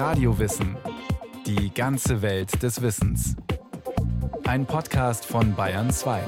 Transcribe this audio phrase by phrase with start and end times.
[0.00, 0.78] Radiowissen.
[1.44, 3.36] Die ganze Welt des Wissens.
[4.44, 6.22] Ein Podcast von Bayern 2.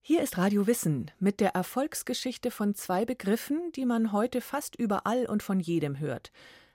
[0.00, 5.26] Hier ist Radio Wissen mit der Erfolgsgeschichte von zwei Begriffen, die man heute fast überall
[5.26, 6.32] und von jedem hört.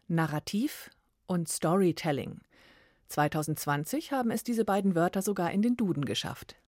[0.07, 0.91] Narrativ
[1.25, 2.41] und Storytelling.
[3.07, 6.60] 2020 haben es diese beiden Wörter sogar in den Duden geschafft.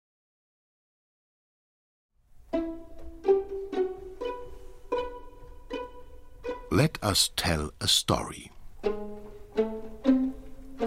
[6.76, 8.50] Let us tell a story.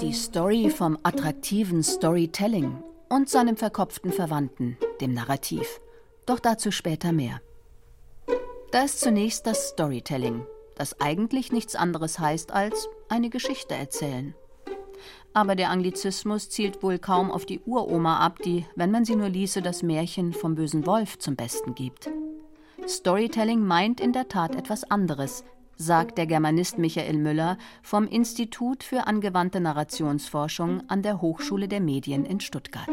[0.00, 5.80] Die Story vom attraktiven Storytelling und seinem verkopften Verwandten, dem Narrativ.
[6.26, 7.40] Doch dazu später mehr.
[8.72, 14.34] Da ist zunächst das Storytelling, das eigentlich nichts anderes heißt als eine Geschichte erzählen.
[15.34, 19.28] Aber der Anglizismus zielt wohl kaum auf die Uroma ab, die, wenn man sie nur
[19.28, 22.10] ließe, das Märchen vom bösen Wolf zum Besten gibt.
[22.88, 25.45] Storytelling meint in der Tat etwas anderes,
[25.76, 32.24] sagt der Germanist Michael Müller vom Institut für angewandte Narrationsforschung an der Hochschule der Medien
[32.24, 32.88] in Stuttgart.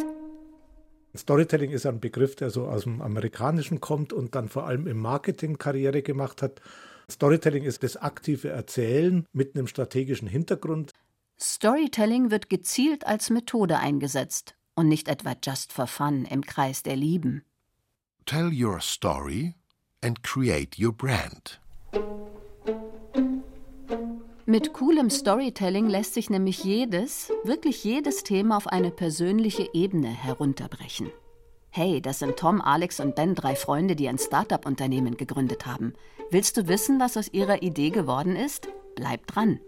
[1.15, 4.97] Storytelling ist ein Begriff, der so aus dem Amerikanischen kommt und dann vor allem im
[4.97, 6.59] Marketing Karriere gemacht hat.
[7.09, 10.91] Storytelling ist das aktive Erzählen mit einem strategischen Hintergrund.
[11.39, 16.95] Storytelling wird gezielt als Methode eingesetzt und nicht etwa just for fun im Kreis der
[16.95, 17.43] Lieben.
[18.25, 19.53] Tell your story
[20.01, 21.59] and create your brand.
[24.45, 31.11] Mit coolem Storytelling lässt sich nämlich jedes, wirklich jedes Thema auf eine persönliche Ebene herunterbrechen.
[31.69, 35.93] Hey, das sind Tom, Alex und Ben, drei Freunde, die ein Start-up-Unternehmen gegründet haben.
[36.29, 38.67] Willst du wissen, was aus ihrer Idee geworden ist?
[38.95, 39.61] Bleib dran.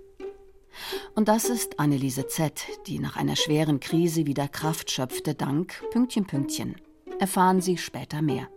[1.15, 6.25] Und das ist Anneliese Z., die nach einer schweren Krise wieder Kraft schöpfte, dank Pünktchen,
[6.25, 6.75] Pünktchen.
[7.17, 8.49] Erfahren Sie später mehr.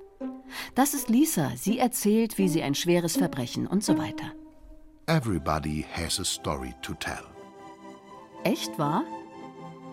[0.74, 1.52] Das ist Lisa.
[1.54, 4.32] Sie erzählt, wie sie ein schweres Verbrechen und so weiter.
[5.08, 7.24] Everybody has a story to tell.
[8.44, 9.04] Echt wahr?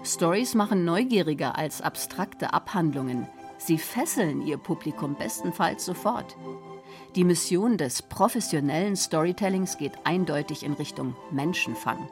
[0.03, 3.25] Stories machen neugieriger als abstrakte Abhandlungen.
[3.57, 6.35] Sie fesseln ihr Publikum bestenfalls sofort.
[7.15, 12.09] Die Mission des professionellen Storytellings geht eindeutig in Richtung Menschenfang.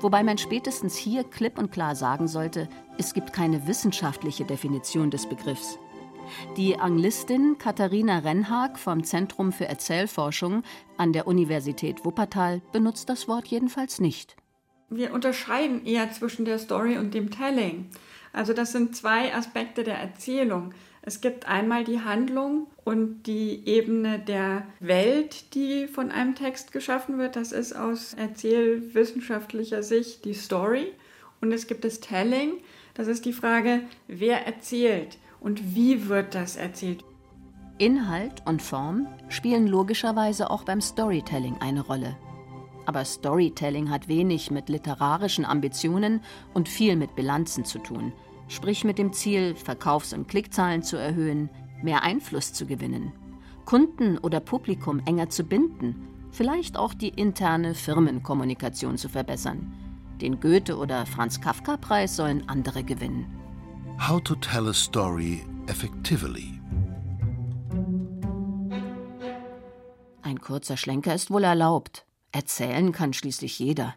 [0.00, 5.28] Wobei man spätestens hier klipp und klar sagen sollte, es gibt keine wissenschaftliche Definition des
[5.28, 5.78] Begriffs.
[6.56, 10.62] Die Anglistin Katharina Rennhag vom Zentrum für Erzählforschung
[10.96, 14.36] an der Universität Wuppertal benutzt das Wort jedenfalls nicht.
[14.88, 17.90] Wir unterscheiden eher zwischen der Story und dem Telling.
[18.32, 20.74] Also das sind zwei Aspekte der Erzählung.
[21.02, 27.18] Es gibt einmal die Handlung und die Ebene der Welt, die von einem Text geschaffen
[27.18, 27.36] wird.
[27.36, 30.92] Das ist aus erzählwissenschaftlicher Sicht die Story.
[31.40, 32.54] Und es gibt das Telling.
[32.94, 37.04] Das ist die Frage, wer erzählt und wie wird das erzählt?
[37.78, 42.16] Inhalt und Form spielen logischerweise auch beim Storytelling eine Rolle.
[42.84, 46.20] Aber Storytelling hat wenig mit literarischen Ambitionen
[46.52, 48.12] und viel mit Bilanzen zu tun,
[48.48, 51.48] sprich mit dem Ziel, Verkaufs- und Klickzahlen zu erhöhen,
[51.82, 53.12] mehr Einfluss zu gewinnen,
[53.64, 59.72] Kunden oder Publikum enger zu binden, vielleicht auch die interne Firmenkommunikation zu verbessern.
[60.20, 63.39] Den Goethe- oder Franz Kafka-Preis sollen andere gewinnen.
[64.00, 66.58] How to tell a story effectively.
[70.22, 72.06] Ein kurzer Schlenker ist wohl erlaubt.
[72.32, 73.94] Erzählen kann schließlich jeder.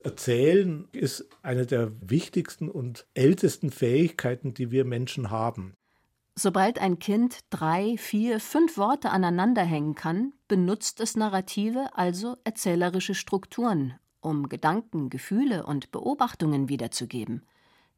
[0.00, 5.74] Erzählen ist eine der wichtigsten und ältesten Fähigkeiten, die wir Menschen haben.
[6.34, 13.94] Sobald ein Kind drei, vier, fünf Worte aneinanderhängen kann, benutzt es Narrative, also erzählerische Strukturen,
[14.20, 17.42] um Gedanken, Gefühle und Beobachtungen wiederzugeben.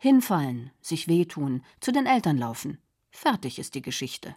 [0.02, 2.78] Hinfallen, sich wehtun, zu den Eltern laufen.
[3.10, 4.34] Fertig ist die Geschichte.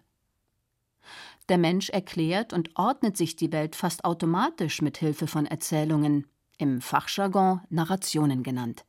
[1.48, 6.82] Der Mensch erklärt und ordnet sich die Welt fast automatisch mit Hilfe von Erzählungen, im
[6.82, 8.84] Fachjargon Narrationen genannt.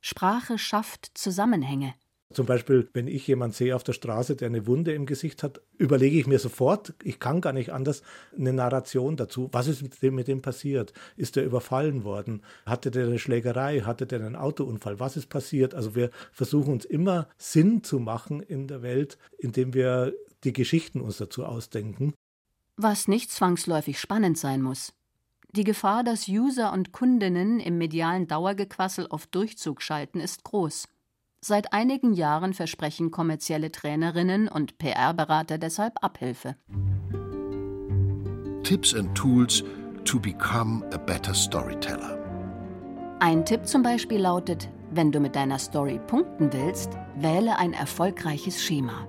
[0.00, 1.92] Sprache schafft Zusammenhänge.
[2.32, 5.60] Zum Beispiel, wenn ich jemanden sehe auf der Straße, der eine Wunde im Gesicht hat,
[5.78, 8.02] überlege ich mir sofort, ich kann gar nicht anders,
[8.36, 9.48] eine Narration dazu.
[9.52, 10.92] Was ist mit dem, mit dem passiert?
[11.16, 12.42] Ist er überfallen worden?
[12.66, 13.80] Hatte der eine Schlägerei?
[13.80, 15.00] Hatte der einen Autounfall?
[15.00, 15.74] Was ist passiert?
[15.74, 20.14] Also wir versuchen uns immer Sinn zu machen in der Welt, indem wir
[20.44, 22.14] die Geschichten uns dazu ausdenken.
[22.76, 24.92] Was nicht zwangsläufig spannend sein muss.
[25.54, 30.88] Die Gefahr, dass User und Kundinnen im medialen Dauergequassel auf Durchzug schalten, ist groß.
[31.44, 36.54] Seit einigen Jahren versprechen kommerzielle Trainerinnen und PR-Berater deshalb Abhilfe.
[38.62, 39.64] Tipps and Tools
[40.04, 42.16] to become a better storyteller.
[43.18, 48.62] Ein Tipp zum Beispiel lautet, wenn du mit deiner Story punkten willst, wähle ein erfolgreiches
[48.62, 49.08] Schema.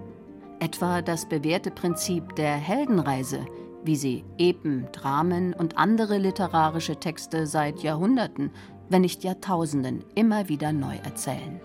[0.60, 3.46] Etwa das bewährte Prinzip der Heldenreise,
[3.84, 8.50] wie sie Epen, Dramen und andere literarische Texte seit Jahrhunderten,
[8.90, 11.62] wenn nicht Jahrtausenden, immer wieder neu erzählen.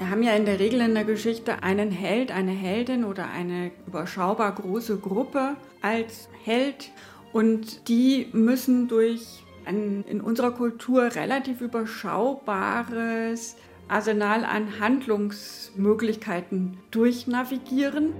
[0.00, 3.70] Wir haben ja in der Regel in der Geschichte einen Held, eine Heldin oder eine
[3.86, 6.90] überschaubar große Gruppe als Held
[7.34, 13.56] und die müssen durch ein in unserer Kultur relativ überschaubares
[13.88, 18.14] Arsenal an Handlungsmöglichkeiten durchnavigieren.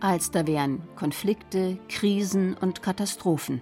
[0.00, 3.60] Als da wären Konflikte, Krisen und Katastrophen.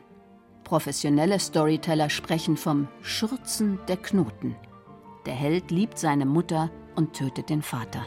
[0.63, 4.55] Professionelle Storyteller sprechen vom Schürzen der Knoten.
[5.27, 8.07] Der Held liebt seine Mutter und tötet den Vater.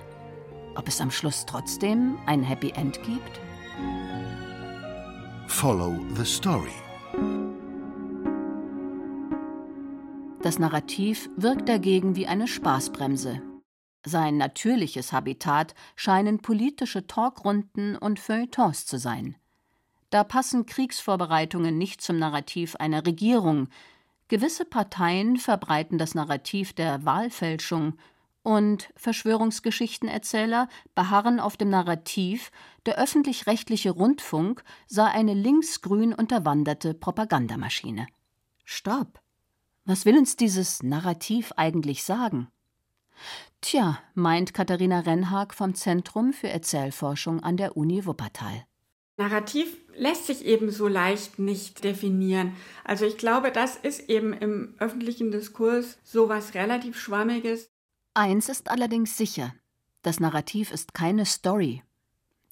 [0.76, 3.42] Ob es am Schluss trotzdem ein Happy End gibt?
[5.48, 6.72] Follow the story.
[10.42, 13.42] Das Narrativ wirkt dagegen wie eine Spaßbremse.
[14.06, 19.36] Sein natürliches Habitat scheinen politische Talkrunden und Feuilletons zu sein.
[20.10, 23.68] Da passen Kriegsvorbereitungen nicht zum Narrativ einer Regierung.
[24.30, 27.98] Gewisse Parteien verbreiten das Narrativ der Wahlfälschung
[28.48, 32.50] und Verschwörungsgeschichtenerzähler beharren auf dem Narrativ,
[32.86, 38.08] der öffentlich-rechtliche Rundfunk sei eine linksgrün unterwanderte Propagandamaschine.
[38.64, 39.20] Stopp!
[39.84, 42.48] Was will uns dieses Narrativ eigentlich sagen?
[43.60, 48.66] Tja, meint Katharina Rennhag vom Zentrum für Erzählforschung an der Uni Wuppertal.
[49.18, 52.56] Narrativ lässt sich eben so leicht nicht definieren.
[52.86, 57.70] Also ich glaube, das ist eben im öffentlichen Diskurs so was relativ Schwammiges.
[58.18, 59.54] Eins ist allerdings sicher:
[60.02, 61.84] Das Narrativ ist keine Story.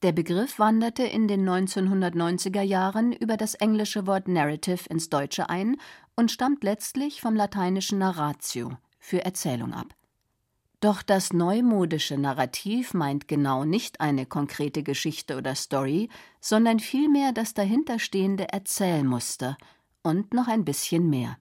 [0.04, 5.78] Der Begriff wanderte in den 1990er Jahren über das englische Wort Narrative ins Deutsche ein
[6.16, 9.88] und stammt letztlich vom lateinischen Narratio für Erzählung ab.
[10.82, 16.10] Doch das neumodische Narrativ meint genau nicht eine konkrete Geschichte oder Story,
[16.42, 19.58] sondern vielmehr das dahinterstehende Erzählmuster
[20.04, 21.40] und noch ein bisschen mehr.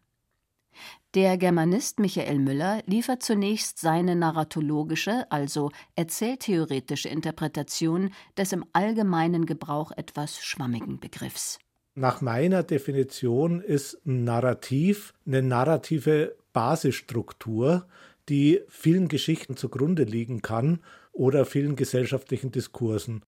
[1.14, 9.92] Der Germanist Michael Müller liefert zunächst seine narratologische, also erzähltheoretische Interpretation des im allgemeinen Gebrauch
[9.92, 11.60] etwas schwammigen Begriffs.
[11.94, 17.86] Nach meiner Definition ist ein Narrativ eine narrative Basisstruktur,
[18.28, 20.80] die vielen Geschichten zugrunde liegen kann
[21.12, 23.22] oder vielen gesellschaftlichen Diskursen.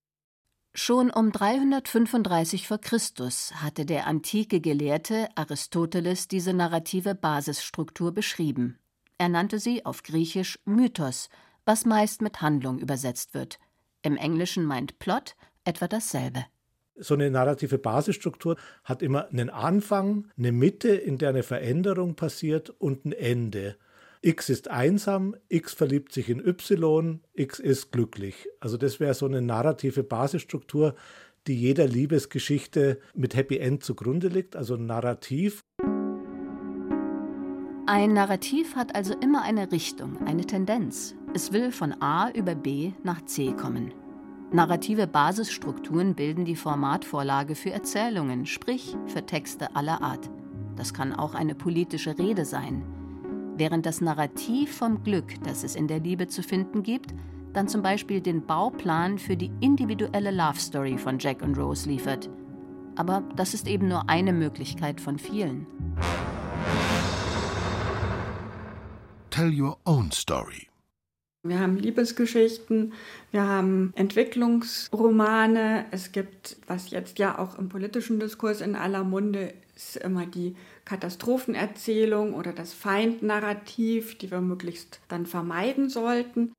[0.79, 2.77] Schon um 335 v.
[2.77, 2.99] Chr.
[3.63, 8.79] hatte der antike Gelehrte Aristoteles diese narrative Basisstruktur beschrieben.
[9.17, 11.31] Er nannte sie auf Griechisch Mythos,
[11.65, 13.59] was meist mit Handlung übersetzt wird.
[14.03, 15.35] Im Englischen meint Plot
[15.65, 16.45] etwa dasselbe.
[16.95, 22.69] So eine narrative Basisstruktur hat immer einen Anfang, eine Mitte, in der eine Veränderung passiert
[22.69, 23.79] und ein Ende.
[24.27, 28.49] X ist einsam, X verliebt sich in Y, X ist glücklich.
[28.59, 30.97] Also das wäre so eine narrative Basisstruktur,
[31.47, 35.61] die jeder Liebesgeschichte mit Happy End zugrunde liegt, also ein Narrativ.
[37.87, 41.15] Ein Narrativ hat also immer eine Richtung, eine Tendenz.
[41.33, 43.95] Es will von A über B nach C kommen.
[44.51, 50.29] Narrative Basisstrukturen bilden die Formatvorlage für Erzählungen, sprich für Texte aller Art.
[50.75, 52.83] Das kann auch eine politische Rede sein
[53.57, 57.15] während das Narrativ vom Glück, das es in der Liebe zu finden gibt,
[57.53, 62.29] dann zum Beispiel den Bauplan für die individuelle Love Story von Jack und Rose liefert.
[62.97, 65.67] Aber das ist eben nur eine Möglichkeit von vielen.
[69.31, 70.69] Tell your own story.
[71.43, 72.93] Wir haben Liebesgeschichten,
[73.31, 75.87] wir haben Entwicklungsromane.
[75.91, 80.57] Es gibt, was jetzt ja auch im politischen Diskurs in aller Munde ist, immer die
[80.87, 86.53] Katastrophenerzählung oder das Feindnarrativ, die wir möglichst dann vermeiden sollten.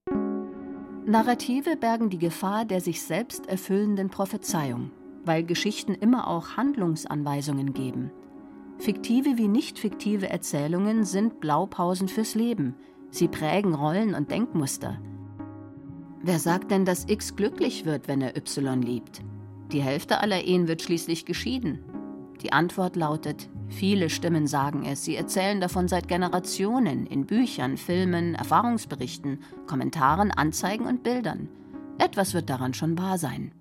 [1.06, 4.92] Narrative bergen die Gefahr der sich selbst erfüllenden Prophezeiung,
[5.24, 8.12] weil Geschichten immer auch Handlungsanweisungen geben.
[8.78, 12.76] Fiktive wie nicht fiktive Erzählungen sind Blaupausen fürs Leben.
[13.10, 15.00] Sie prägen Rollen und Denkmuster.
[16.22, 19.22] Wer sagt denn, dass X glücklich wird, wenn er Y liebt?
[19.72, 21.80] Die Hälfte aller Ehen wird schließlich geschieden.
[22.42, 28.34] Die Antwort lautet Viele Stimmen sagen es, sie erzählen davon seit Generationen in Büchern, Filmen,
[28.36, 31.50] Erfahrungsberichten, Kommentaren, Anzeigen und Bildern.
[32.00, 33.52] Etwas wird daran schon wahr sein.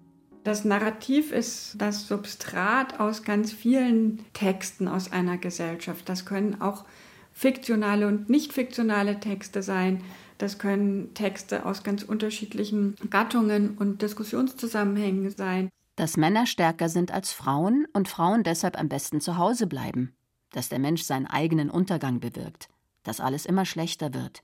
[0.45, 6.09] Das Narrativ ist das Substrat aus ganz vielen Texten aus einer Gesellschaft.
[6.09, 6.85] Das können auch
[7.33, 10.03] fiktionale und nicht fiktionale Texte sein.
[10.39, 17.33] Das können Texte aus ganz unterschiedlichen Gattungen und Diskussionszusammenhängen sein dass Männer stärker sind als
[17.33, 20.15] Frauen und Frauen deshalb am besten zu Hause bleiben,
[20.53, 22.69] dass der Mensch seinen eigenen Untergang bewirkt,
[23.03, 24.43] dass alles immer schlechter wird.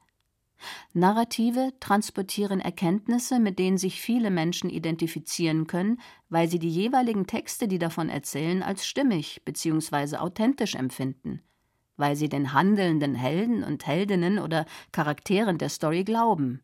[0.92, 7.68] Narrative transportieren Erkenntnisse, mit denen sich viele Menschen identifizieren können, weil sie die jeweiligen Texte,
[7.68, 10.16] die davon erzählen, als stimmig bzw.
[10.16, 11.42] authentisch empfinden,
[11.96, 16.62] weil sie den handelnden Helden und Heldinnen oder Charakteren der Story glauben,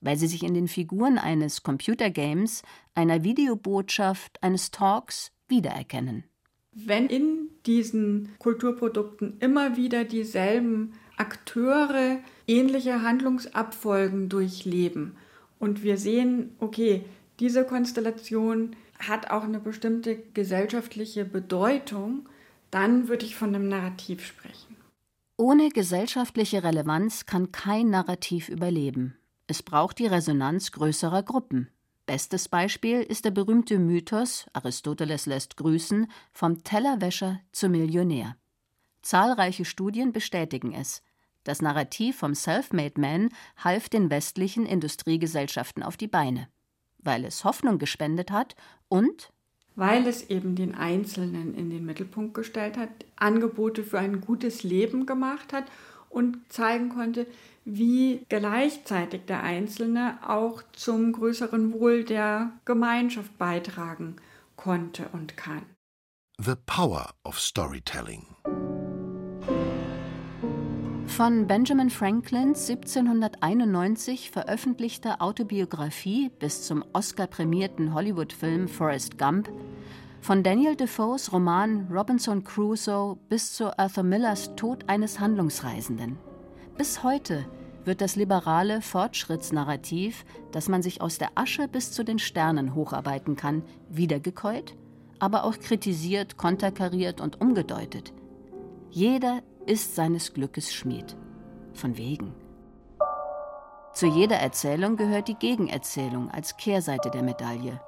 [0.00, 2.62] weil sie sich in den Figuren eines Computergames,
[2.94, 6.24] einer Videobotschaft, eines Talks wiedererkennen.
[6.72, 15.16] Wenn in diesen Kulturprodukten immer wieder dieselben Akteure ähnliche Handlungsabfolgen durchleben
[15.58, 17.04] und wir sehen, okay,
[17.40, 22.28] diese Konstellation hat auch eine bestimmte gesellschaftliche Bedeutung,
[22.70, 24.76] dann würde ich von einem Narrativ sprechen.
[25.36, 29.16] Ohne gesellschaftliche Relevanz kann kein Narrativ überleben.
[29.50, 31.70] Es braucht die Resonanz größerer Gruppen.
[32.06, 38.36] Bestes Beispiel ist der berühmte Mythos, Aristoteles lässt grüßen, vom Tellerwäscher zum Millionär.
[39.02, 41.02] Zahlreiche Studien bestätigen es.
[41.42, 46.46] Das Narrativ vom Self-Made Man half den westlichen Industriegesellschaften auf die Beine,
[46.98, 48.54] weil es Hoffnung gespendet hat
[48.88, 49.32] und
[49.74, 55.06] weil es eben den Einzelnen in den Mittelpunkt gestellt hat, Angebote für ein gutes Leben
[55.06, 55.64] gemacht hat
[56.08, 57.26] und zeigen konnte,
[57.72, 64.16] wie gleichzeitig der Einzelne auch zum größeren Wohl der Gemeinschaft beitragen
[64.56, 65.62] konnte und kann.
[66.38, 68.26] The Power of Storytelling
[71.20, 79.50] von Benjamin Franklins 1791 veröffentlichter Autobiografie bis zum Oscar-prämierten Hollywood-Film Forrest Gump,
[80.22, 86.16] von Daniel Defoes Roman Robinson Crusoe bis zu Arthur Millers Tod eines Handlungsreisenden.
[86.78, 87.44] Bis heute
[87.84, 93.36] wird das liberale Fortschrittsnarrativ, dass man sich aus der Asche bis zu den Sternen hocharbeiten
[93.36, 94.76] kann, wiedergekäut,
[95.18, 98.12] aber auch kritisiert, konterkariert und umgedeutet.
[98.90, 101.16] Jeder ist seines Glückes Schmied.
[101.74, 102.34] Von wegen.
[103.92, 107.80] Zu jeder Erzählung gehört die Gegenerzählung als Kehrseite der Medaille.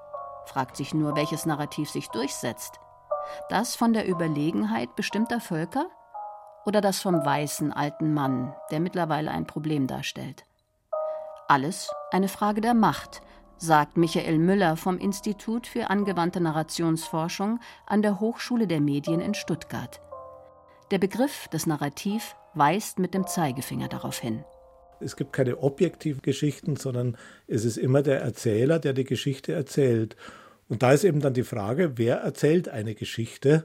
[0.46, 2.80] Fragt sich nur, welches Narrativ sich durchsetzt.
[3.48, 5.86] Das von der Überlegenheit bestimmter Völker
[6.64, 10.44] oder das vom weißen alten Mann, der mittlerweile ein Problem darstellt.
[11.48, 13.20] Alles eine Frage der Macht,
[13.58, 20.00] sagt Michael Müller vom Institut für angewandte Narrationsforschung an der Hochschule der Medien in Stuttgart.
[20.90, 24.44] Der Begriff des Narrativ weist mit dem Zeigefinger darauf hin.
[25.00, 27.16] Es gibt keine objektiven Geschichten, sondern
[27.46, 30.16] es ist immer der Erzähler, der die Geschichte erzählt.
[30.68, 33.64] Und da ist eben dann die Frage, wer erzählt eine Geschichte?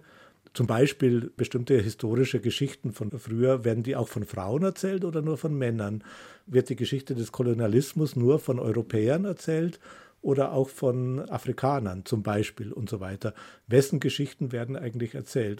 [0.58, 5.38] Zum Beispiel bestimmte historische Geschichten von früher, werden die auch von Frauen erzählt oder nur
[5.38, 6.04] von Männern?
[6.48, 9.80] Wird die Geschichte des Kolonialismus nur von Europäern erzählt
[10.20, 13.36] oder auch von Afrikanern zum Beispiel und so weiter?
[13.68, 15.60] Wessen Geschichten werden eigentlich erzählt?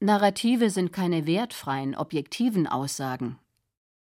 [0.00, 3.38] Narrative sind keine wertfreien, objektiven Aussagen.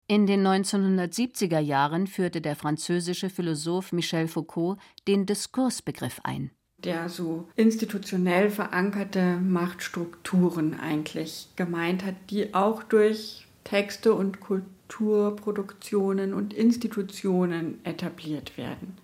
[0.07, 6.49] In den 1970er Jahren führte der französische Philosoph Michel Foucault den Diskursbegriff ein.
[6.83, 16.53] Der so institutionell verankerte Machtstrukturen eigentlich gemeint hat, die auch durch Texte und Kulturproduktionen und
[16.53, 18.97] Institutionen etabliert werden.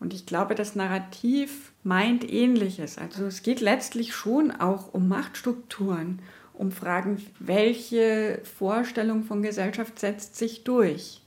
[0.00, 2.98] Und ich glaube, das Narrativ meint ähnliches.
[2.98, 6.20] Also es geht letztlich schon auch um Machtstrukturen,
[6.52, 11.20] um Fragen, welche Vorstellung von Gesellschaft setzt sich durch.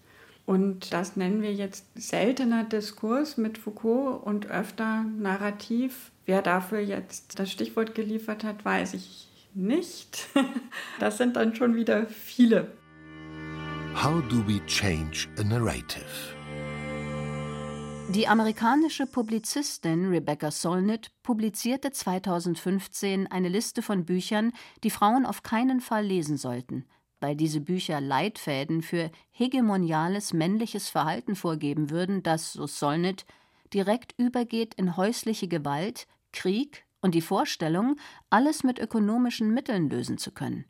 [0.50, 6.10] Und das nennen wir jetzt seltener Diskurs mit Foucault und öfter Narrativ.
[6.26, 10.28] Wer dafür jetzt das Stichwort geliefert hat, weiß ich nicht.
[11.00, 12.72] Das sind dann schon wieder viele.
[13.94, 16.34] How do we change a narrative?
[18.10, 24.52] Die amerikanische Publizistin Rebecca Solnit publizierte 2015 eine Liste von Büchern,
[24.84, 26.86] die Frauen auf keinen Fall lesen sollten,
[27.20, 33.26] weil diese Bücher Leitfäden für hegemoniales männliches Verhalten vorgeben würden, das, so Solnit,
[33.74, 37.98] direkt übergeht in häusliche Gewalt, Krieg und die Vorstellung,
[38.30, 40.66] alles mit ökonomischen Mitteln lösen zu können.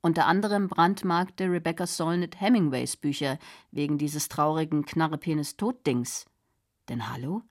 [0.00, 3.38] Unter anderem brandmarkte Rebecca Solnit Hemingways Bücher
[3.70, 6.26] wegen dieses traurigen Knarrepenis-Totdings.
[6.88, 7.42] Denn hallo?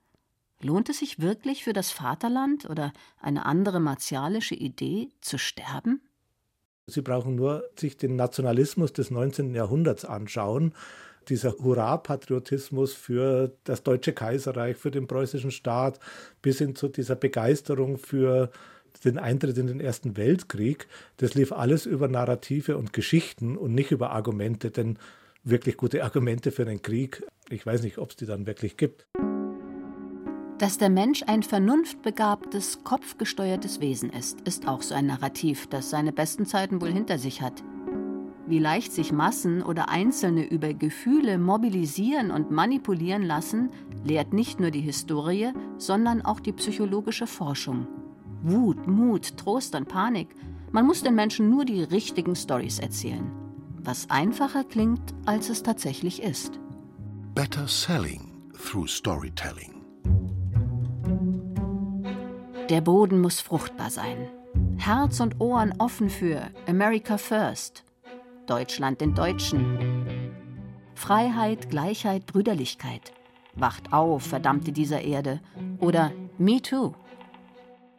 [0.62, 6.02] Lohnt es sich wirklich für das Vaterland oder eine andere martialische Idee zu sterben?
[6.88, 9.56] Sie brauchen nur sich den Nationalismus des 19.
[9.56, 10.74] Jahrhunderts anschauen.
[11.30, 16.00] Dieser Hurra-Patriotismus für das Deutsche Kaiserreich, für den preußischen Staat,
[16.42, 18.52] bis hin zu dieser Begeisterung für
[19.06, 20.88] den Eintritt in den Ersten Weltkrieg,
[21.18, 25.00] das lief alles über Narrative und Geschichten und nicht über Argumente, denn
[25.44, 29.08] wirklich gute Argumente für einen Krieg, ich weiß nicht, ob es die dann wirklich gibt.
[30.64, 36.14] Dass der Mensch ein vernunftbegabtes, kopfgesteuertes Wesen ist, ist auch so ein Narrativ, das seine
[36.14, 37.62] besten Zeiten wohl hinter sich hat.
[38.48, 43.72] Wie leicht sich Massen oder Einzelne über Gefühle mobilisieren und manipulieren lassen,
[44.06, 47.86] lehrt nicht nur die Historie, sondern auch die psychologische Forschung.
[48.42, 50.30] Wut, Mut, Trost und Panik.
[50.72, 53.30] Man muss den Menschen nur die richtigen Stories erzählen.
[53.80, 56.58] Was einfacher klingt, als es tatsächlich ist.
[57.36, 59.83] Better selling through storytelling.
[62.70, 64.30] Der Boden muss fruchtbar sein.
[64.78, 67.84] Herz und Ohren offen für America First.
[68.48, 70.06] Deutschland den Deutschen.
[70.96, 73.12] Freiheit, Gleichheit, Brüderlichkeit.
[73.56, 75.42] Wacht auf, verdammte dieser Erde.
[75.80, 76.94] Oder Me Too.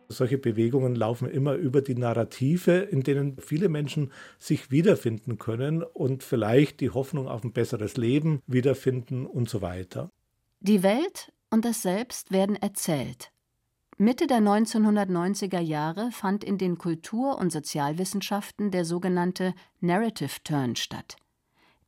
[0.09, 6.23] Solche Bewegungen laufen immer über die Narrative, in denen viele Menschen sich wiederfinden können und
[6.23, 10.11] vielleicht die Hoffnung auf ein besseres Leben wiederfinden und so weiter.
[10.61, 13.34] Die Welt und das Selbst werden erzählt.
[13.97, 21.17] Mitte der 1990er Jahre fand in den Kultur- und Sozialwissenschaften der sogenannte Narrative Turn statt.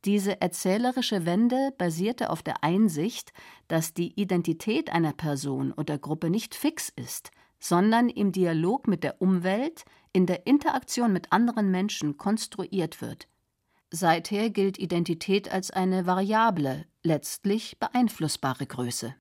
[0.05, 3.33] Diese erzählerische Wende basierte auf der Einsicht,
[3.67, 9.21] dass die Identität einer Person oder Gruppe nicht fix ist, sondern im Dialog mit der
[9.21, 9.83] Umwelt,
[10.13, 13.27] in der Interaktion mit anderen Menschen konstruiert wird.
[13.91, 19.13] Seither gilt Identität als eine variable, letztlich beeinflussbare Größe.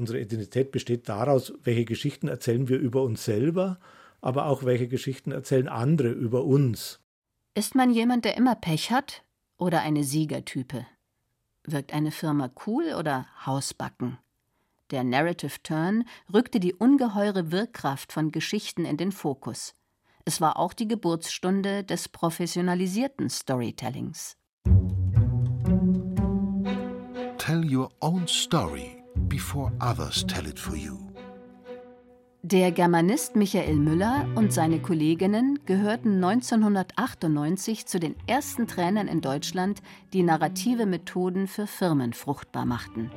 [0.00, 3.78] Unsere Identität besteht daraus, welche Geschichten erzählen wir über uns selber,
[4.22, 7.00] aber auch welche Geschichten erzählen andere über uns.
[7.54, 9.22] Ist man jemand, der immer Pech hat
[9.58, 10.86] oder eine Siegertype?
[11.64, 14.16] Wirkt eine Firma cool oder Hausbacken?
[14.90, 19.74] Der Narrative Turn rückte die ungeheure Wirkkraft von Geschichten in den Fokus.
[20.24, 24.38] Es war auch die Geburtsstunde des professionalisierten Storytellings.
[27.36, 28.99] Tell your own story
[29.30, 30.98] before others tell it for you.
[32.42, 39.82] Der Germanist Michael Müller und seine Kolleginnen gehörten 1998 zu den ersten Trainern in Deutschland,
[40.12, 43.10] die narrative Methoden für Firmen fruchtbar machten.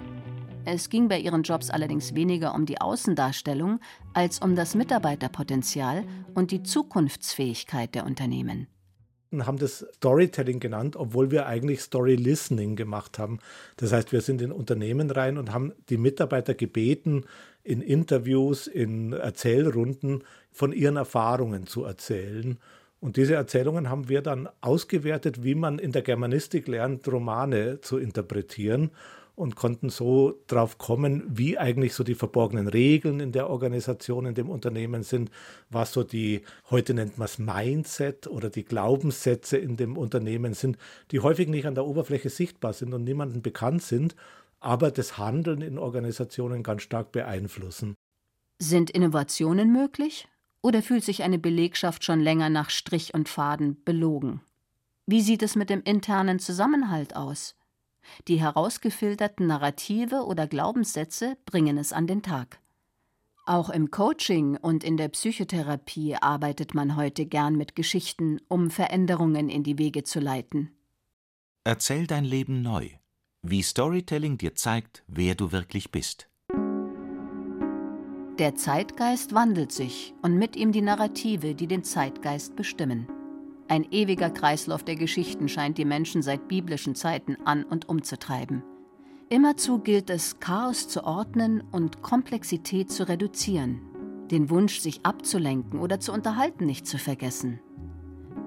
[0.65, 3.79] Es ging bei ihren Jobs allerdings weniger um die Außendarstellung
[4.13, 8.67] als um das Mitarbeiterpotenzial und die Zukunftsfähigkeit der Unternehmen
[9.41, 13.39] haben das Storytelling genannt, obwohl wir eigentlich Story Listening gemacht haben.
[13.77, 17.25] Das heißt, wir sind in Unternehmen rein und haben die Mitarbeiter gebeten,
[17.63, 22.57] in Interviews, in Erzählrunden von ihren Erfahrungen zu erzählen.
[22.99, 27.97] Und diese Erzählungen haben wir dann ausgewertet, wie man in der Germanistik lernt, Romane zu
[27.97, 28.91] interpretieren
[29.35, 34.35] und konnten so drauf kommen, wie eigentlich so die verborgenen Regeln in der Organisation, in
[34.35, 35.31] dem Unternehmen sind,
[35.69, 40.77] was so die, heute nennt man es Mindset oder die Glaubenssätze in dem Unternehmen sind,
[41.11, 44.15] die häufig nicht an der Oberfläche sichtbar sind und niemandem bekannt sind,
[44.59, 47.95] aber das Handeln in Organisationen ganz stark beeinflussen.
[48.59, 50.27] Sind Innovationen möglich?
[50.61, 54.41] Oder fühlt sich eine Belegschaft schon länger nach Strich und Faden belogen?
[55.05, 57.55] Wie sieht es mit dem internen Zusammenhalt aus?
[58.27, 62.59] Die herausgefilterten Narrative oder Glaubenssätze bringen es an den Tag.
[63.45, 69.49] Auch im Coaching und in der Psychotherapie arbeitet man heute gern mit Geschichten, um Veränderungen
[69.49, 70.71] in die Wege zu leiten.
[71.65, 72.89] Erzähl dein Leben neu,
[73.41, 76.29] wie Storytelling dir zeigt, wer du wirklich bist.
[78.39, 83.07] Der Zeitgeist wandelt sich und mit ihm die Narrative, die den Zeitgeist bestimmen.
[83.73, 88.61] Ein ewiger Kreislauf der Geschichten scheint die Menschen seit biblischen Zeiten an und umzutreiben.
[89.29, 93.81] Immerzu gilt es, Chaos zu ordnen und Komplexität zu reduzieren,
[94.29, 97.61] den Wunsch, sich abzulenken oder zu unterhalten, nicht zu vergessen.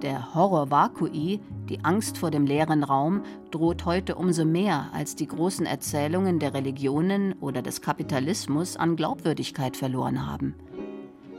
[0.01, 5.27] Der Horror vacui, die Angst vor dem leeren Raum, droht heute umso mehr, als die
[5.27, 10.55] großen Erzählungen der Religionen oder des Kapitalismus an Glaubwürdigkeit verloren haben.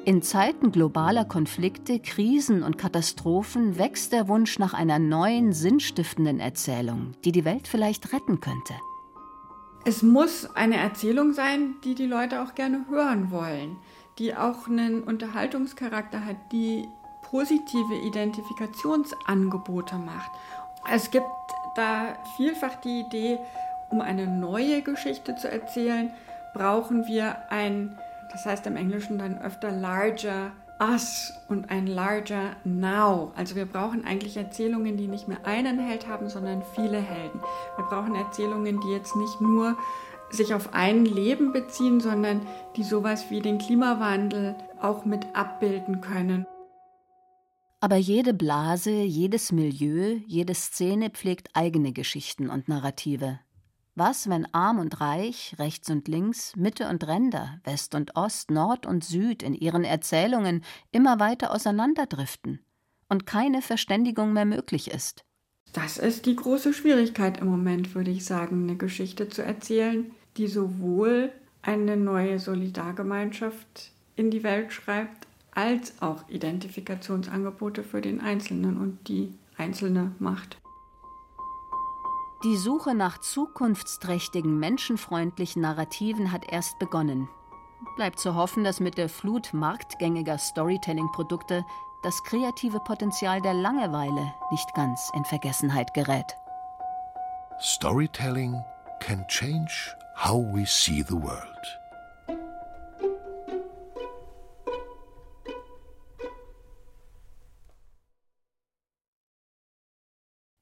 [0.08, 7.12] In Zeiten globaler Konflikte, Krisen und Katastrophen wächst der Wunsch nach einer neuen, sinnstiftenden Erzählung,
[7.26, 8.74] die die Welt vielleicht retten könnte.
[9.84, 13.76] Es muss eine Erzählung sein, die die Leute auch gerne hören wollen,
[14.18, 16.88] die auch einen Unterhaltungscharakter hat, die
[17.24, 20.32] positive Identifikationsangebote macht.
[20.90, 21.28] Es gibt
[21.76, 23.40] da vielfach die Idee,
[23.90, 26.14] um eine neue Geschichte zu erzählen,
[26.54, 28.00] brauchen wir ein
[28.32, 33.32] das heißt im Englischen dann öfter larger us und ein larger now.
[33.36, 37.40] Also wir brauchen eigentlich Erzählungen, die nicht mehr einen Held haben, sondern viele Helden.
[37.76, 39.78] Wir brauchen Erzählungen, die jetzt nicht nur
[40.30, 46.46] sich auf ein Leben beziehen, sondern die sowas wie den Klimawandel auch mit abbilden können.
[47.80, 53.40] Aber jede Blase, jedes Milieu, jede Szene pflegt eigene Geschichten und Narrative.
[54.00, 58.86] Was, wenn Arm und Reich, rechts und links, Mitte und Ränder, West und Ost, Nord
[58.86, 62.60] und Süd in ihren Erzählungen immer weiter auseinanderdriften
[63.10, 65.26] und keine Verständigung mehr möglich ist?
[65.74, 70.46] Das ist die große Schwierigkeit im Moment, würde ich sagen, eine Geschichte zu erzählen, die
[70.46, 71.32] sowohl
[71.64, 79.34] eine neue Solidargemeinschaft in die Welt schreibt, als auch Identifikationsangebote für den Einzelnen und die
[79.58, 80.60] einzelne Macht.
[82.44, 87.28] Die Suche nach zukunftsträchtigen, menschenfreundlichen Narrativen hat erst begonnen.
[87.96, 91.66] Bleibt zu hoffen, dass mit der Flut marktgängiger Storytelling-Produkte
[92.04, 96.36] das kreative Potenzial der Langeweile nicht ganz in Vergessenheit gerät.
[97.60, 98.64] Storytelling
[99.00, 101.58] can change how we see the world.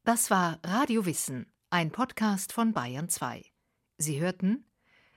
[0.06, 3.44] Das war Radio Wissen, ein Podcast von Bayern 2.
[3.98, 4.66] Sie hörten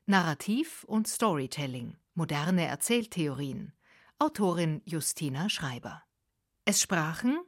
[0.06, 3.72] Narrativ und Storytelling, moderne Erzähltheorien.
[4.18, 6.02] Autorin Justina Schreiber.
[6.64, 7.38] Es sprachen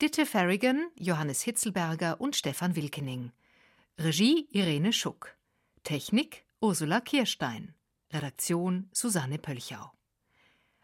[0.00, 3.32] Ditte Farrigan, Johannes Hitzelberger und Stefan Wilkening.
[3.98, 5.36] Regie Irene Schuck.
[5.82, 7.74] Technik Ursula Kirstein.
[8.12, 9.92] Redaktion Susanne Pölchau.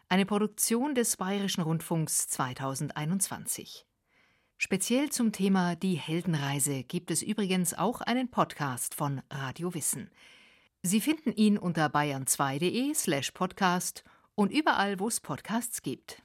[0.09, 3.85] Eine Produktion des Bayerischen Rundfunks 2021.
[4.59, 10.09] Speziell zum Thema Die Heldenreise gibt es übrigens auch einen Podcast von Radio Wissen.
[10.81, 16.23] Sie finden ihn unter bayern2.de slash podcast und überall, wo es Podcasts gibt.